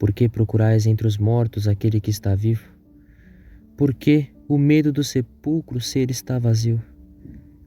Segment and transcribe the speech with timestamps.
[0.00, 2.64] Por que procurais entre os mortos aquele que está vivo?
[3.76, 6.82] Por que o medo do sepulcro se ele está vazio?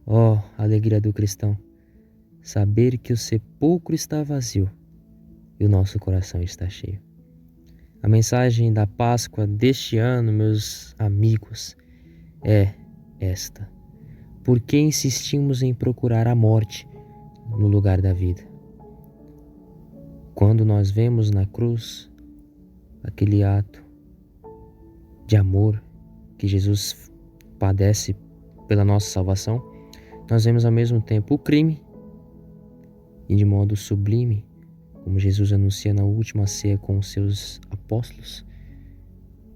[0.04, 1.56] Oh, alegria do cristão,
[2.42, 4.68] saber que o sepulcro está vazio
[5.60, 7.00] e o nosso coração está cheio.
[8.02, 11.78] A mensagem da Páscoa deste ano, meus amigos,
[12.44, 12.74] é
[13.20, 13.70] esta:
[14.44, 16.88] Por que insistimos em procurar a morte
[17.52, 18.42] no lugar da vida?
[20.34, 22.12] Quando nós vemos na cruz
[23.04, 23.84] aquele ato
[25.28, 25.82] de amor
[26.38, 27.12] que Jesus
[27.60, 28.16] padece
[28.68, 29.62] pela nossa salvação,
[30.30, 31.82] nós vemos ao mesmo tempo o crime
[33.28, 34.46] e de modo sublime,
[35.04, 38.46] como Jesus anuncia na última ceia com os seus apóstolos,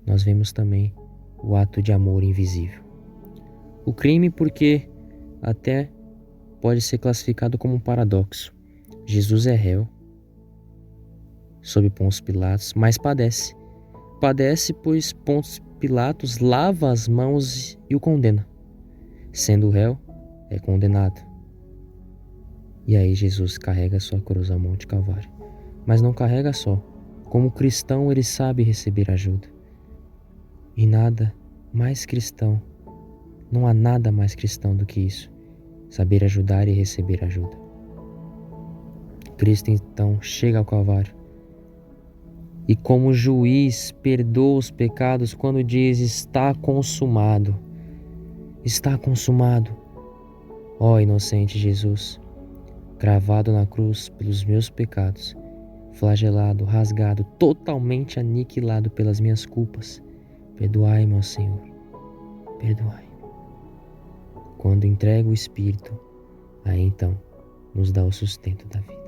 [0.06, 0.94] nós vemos também
[1.38, 2.82] o ato de amor invisível.
[3.86, 4.90] O crime, porque
[5.42, 5.90] até
[6.62, 8.54] pode ser classificado como um paradoxo.
[9.06, 9.88] Jesus é réu,
[11.68, 13.54] sob Pôncio Pilatos, mas padece.
[14.22, 18.48] Padece, pois Pôncio Pilatos lava as mãos e o condena.
[19.34, 20.00] Sendo réu,
[20.50, 21.22] é condenado.
[22.88, 25.30] E aí Jesus carrega sua cruz ao Monte Calvário.
[25.86, 26.82] Mas não carrega só.
[27.26, 29.50] Como cristão, ele sabe receber ajuda.
[30.76, 31.34] E nada
[31.74, 32.62] mais cristão,
[33.52, 35.30] não há nada mais cristão do que isso.
[35.90, 37.58] Saber ajudar e receber ajuda.
[39.38, 41.18] Cristo então chega ao Calvário
[42.68, 47.56] e, como juiz, perdoa os pecados quando diz: Está consumado.
[48.64, 49.72] Está consumado.
[50.80, 52.20] Ó inocente Jesus,
[53.00, 55.36] cravado na cruz pelos meus pecados,
[55.94, 60.04] flagelado, rasgado, totalmente aniquilado pelas minhas culpas,
[60.56, 61.62] perdoai-me, ó Senhor,
[62.60, 63.08] perdoai.
[64.58, 65.98] Quando entrega o Espírito,
[66.66, 67.18] aí então
[67.74, 69.07] nos dá o sustento da vida.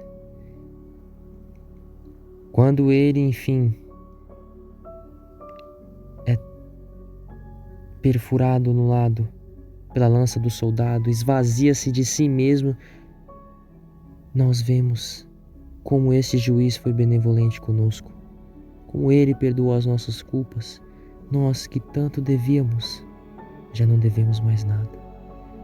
[2.52, 3.76] Quando ele, enfim,
[6.26, 6.38] é
[8.02, 9.28] perfurado no lado
[9.94, 12.76] pela lança do soldado, esvazia-se de si mesmo,
[14.34, 15.28] nós vemos
[15.84, 18.12] como esse juiz foi benevolente conosco,
[18.88, 20.82] como ele perdoou as nossas culpas,
[21.32, 23.06] nós que tanto devíamos,
[23.74, 24.90] já não devemos mais nada.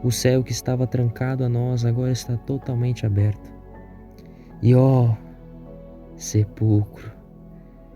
[0.04, 3.54] O céu que estava trancado a nós agora está totalmente aberto.
[4.62, 5.25] E ó, oh,
[6.18, 7.12] sepulcro,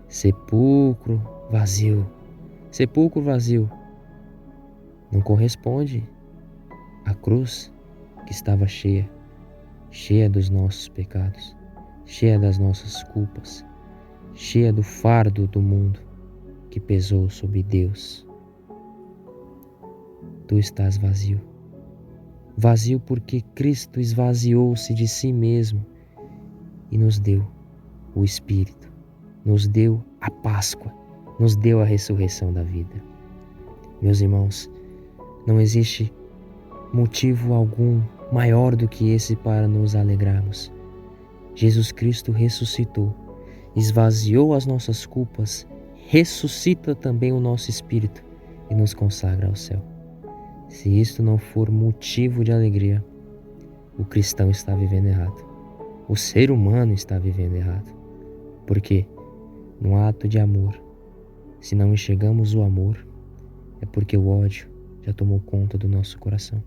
[0.06, 2.06] sepulcro vazio,
[2.70, 3.70] sepulcro vazio,
[5.10, 6.06] não corresponde
[7.06, 7.72] à cruz
[8.26, 9.10] que estava cheia,
[9.90, 11.56] cheia dos nossos pecados,
[12.04, 13.64] cheia das nossas culpas,
[14.34, 16.00] cheia do fardo do mundo
[16.68, 18.26] que pesou sobre Deus.
[20.46, 21.40] Tu estás vazio.
[22.56, 25.84] Vazio porque Cristo esvaziou-se de si mesmo
[26.90, 27.59] e nos deu
[28.14, 28.90] o Espírito,
[29.44, 30.92] nos deu a Páscoa,
[31.38, 33.02] nos deu a ressurreição da vida.
[34.02, 34.70] Meus irmãos,
[35.46, 36.12] não existe
[36.92, 38.00] motivo algum
[38.32, 40.72] maior do que esse para nos alegrarmos.
[41.54, 43.14] Jesus Cristo ressuscitou,
[43.74, 48.24] esvaziou as nossas culpas, ressuscita também o nosso espírito
[48.68, 49.82] e nos consagra ao céu.
[50.68, 53.04] Se isto não for motivo de alegria,
[53.98, 55.44] o cristão está vivendo errado.
[56.08, 57.99] O ser humano está vivendo errado.
[58.70, 59.04] Porque,
[59.80, 60.80] no ato de amor,
[61.60, 63.04] se não enxergamos o amor,
[63.80, 64.70] é porque o ódio
[65.02, 66.62] já tomou conta do nosso coração.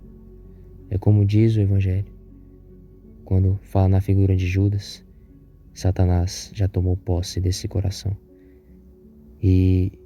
[0.89, 2.13] É como diz o Evangelho,
[3.23, 5.01] quando fala na figura de Judas,
[5.73, 8.17] Satanás já tomou posse desse coração.
[9.41, 9.97] E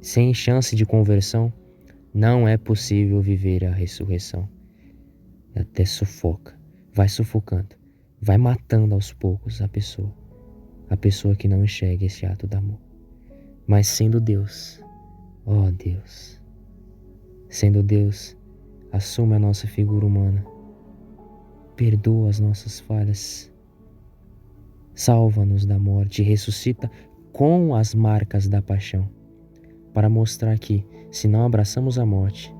[0.00, 1.52] sem chance de conversão,
[2.12, 4.48] não é possível viver a ressurreição.
[5.54, 6.58] Até sufoca,
[6.92, 7.76] vai sufocando,
[8.20, 10.12] vai matando aos poucos a pessoa
[10.88, 12.78] a pessoa que não enxerga esse ato de amor.
[13.66, 14.80] Mas sendo Deus,
[15.44, 16.40] ó Deus,
[17.48, 18.36] sendo Deus,
[18.92, 20.46] assume a nossa figura humana,
[21.74, 23.52] perdoa as nossas falhas,
[24.94, 26.90] salva-nos da morte e ressuscita
[27.32, 29.08] com as marcas da paixão,
[29.92, 32.54] para mostrar que, se não abraçamos a morte,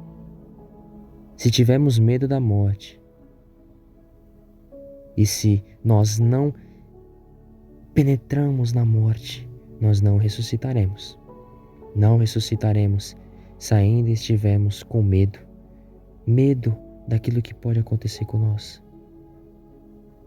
[1.37, 3.01] se tivermos medo da morte,
[5.17, 6.53] e se nós não
[7.97, 9.49] penetramos na morte,
[9.81, 11.19] nós não ressuscitaremos.
[11.95, 13.17] Não ressuscitaremos
[13.59, 15.39] se ainda estivermos com medo,
[16.27, 16.77] medo
[17.09, 18.83] daquilo que pode acontecer com nós.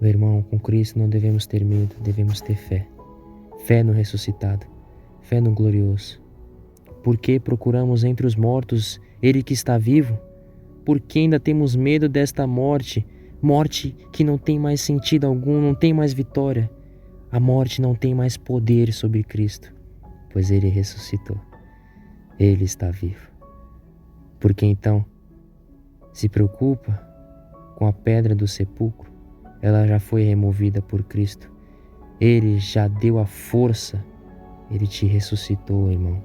[0.01, 2.87] Meu irmão, com Cristo não devemos ter medo, devemos ter fé.
[3.65, 4.65] Fé no ressuscitado,
[5.21, 6.19] fé no glorioso.
[7.03, 10.17] Por que procuramos entre os mortos Ele que está vivo?
[10.83, 13.05] Por que ainda temos medo desta morte?
[13.39, 16.67] Morte que não tem mais sentido algum, não tem mais vitória
[17.31, 19.71] A morte não tem mais poder sobre Cristo,
[20.31, 21.39] pois ele ressuscitou.
[22.39, 23.29] Ele está vivo.
[24.39, 25.05] Porque então
[26.11, 26.99] se preocupa
[27.75, 29.11] com a pedra do sepulcro,
[29.61, 31.51] ela já foi removida por Cristo.
[32.19, 34.03] Ele já deu a força,
[34.71, 36.23] ele te ressuscitou, irmão.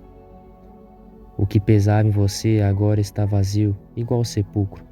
[1.36, 4.82] O que pesava em você agora está vazio, igual o sepulcro.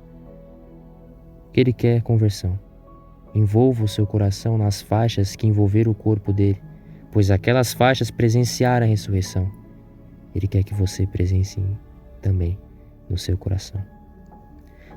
[1.55, 2.59] Ele quer conversão.
[3.35, 6.61] Envolva o seu coração nas faixas que envolveram o corpo dele,
[7.11, 9.51] pois aquelas faixas presenciaram a ressurreição.
[10.35, 11.65] Ele quer que você presencie
[12.21, 12.59] também
[13.09, 13.83] no seu coração.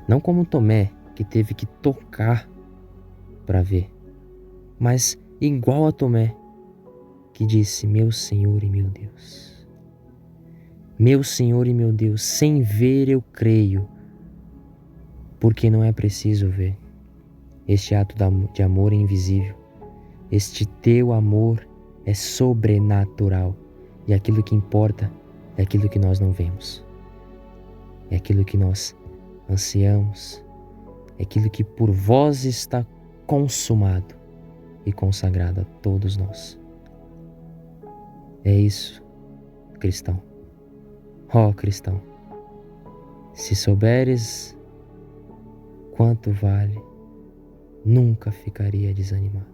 [0.08, 2.48] Não como Tomé, que teve que tocar
[3.46, 3.90] para ver,
[4.78, 6.34] mas igual a Tomé,
[7.32, 9.66] que disse: Meu Senhor e meu Deus.
[10.98, 13.86] Meu Senhor e meu Deus, sem ver eu creio,
[15.38, 16.78] porque não é preciso ver.
[17.68, 18.14] Este ato
[18.52, 19.54] de amor é invisível.
[20.30, 21.66] Este teu amor
[22.04, 23.56] é sobrenatural.
[24.06, 25.10] E aquilo que importa
[25.56, 26.84] é aquilo que nós não vemos.
[28.10, 28.96] É aquilo que nós
[29.50, 30.44] ansiamos.
[31.18, 32.86] É aquilo que por vós está
[33.26, 34.14] consumado
[34.84, 36.58] e consagrado a todos nós.
[38.44, 39.02] É isso,
[39.80, 40.22] cristão.
[41.34, 42.00] Ó oh, cristão,
[43.32, 44.56] se souberes
[45.96, 46.80] quanto vale
[47.86, 49.46] nunca ficaria desanimado.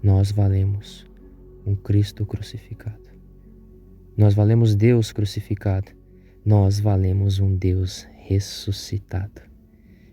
[0.00, 1.04] Nós valemos
[1.66, 3.02] um Cristo crucificado.
[4.16, 5.90] Nós valemos Deus crucificado.
[6.44, 9.42] Nós valemos um Deus ressuscitado,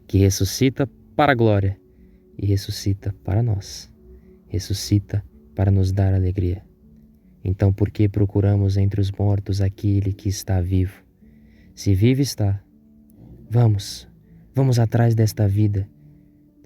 [0.07, 1.79] que ressuscita para a glória
[2.37, 3.91] e ressuscita para nós.
[4.47, 5.23] Ressuscita
[5.55, 6.63] para nos dar alegria.
[7.43, 11.03] Então, por que procuramos entre os mortos aquele que está vivo?
[11.75, 12.63] Se vivo está,
[13.49, 14.07] vamos,
[14.53, 15.87] vamos atrás desta vida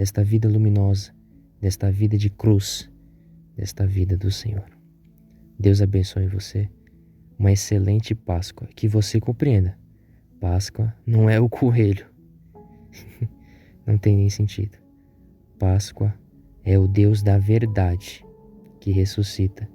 [0.03, 1.15] desta vida luminosa,
[1.61, 2.91] desta vida de cruz,
[3.55, 4.69] desta vida do Senhor.
[5.57, 6.69] Deus abençoe você.
[7.39, 8.67] Uma excelente Páscoa.
[8.75, 9.79] Que você compreenda.
[10.41, 12.05] Páscoa não é o coelho.
[13.87, 14.77] não tem nem sentido.
[15.57, 16.13] Páscoa
[16.65, 18.25] é o Deus da verdade
[18.81, 19.69] que ressuscita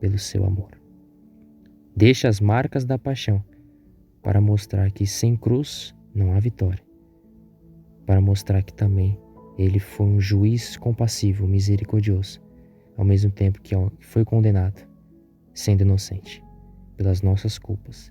[0.00, 0.72] pelo seu amor.
[1.94, 3.40] Deixa as marcas da paixão
[4.20, 6.82] para mostrar que sem cruz não há vitória.
[8.04, 9.16] Para mostrar que também
[9.60, 12.40] ele foi um juiz compassivo, misericordioso,
[12.96, 14.88] ao mesmo tempo que foi condenado,
[15.52, 16.42] sendo inocente,
[16.96, 18.10] pelas nossas culpas,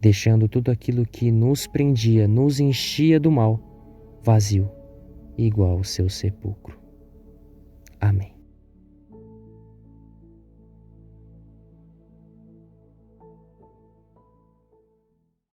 [0.00, 3.60] deixando tudo aquilo que nos prendia, nos enchia do mal,
[4.22, 4.70] vazio,
[5.36, 6.78] igual ao seu sepulcro.
[8.00, 8.35] Amém.